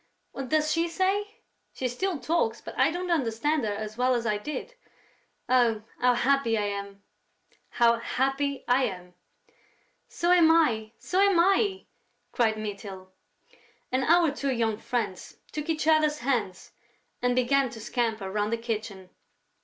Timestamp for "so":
10.07-10.31, 10.97-11.19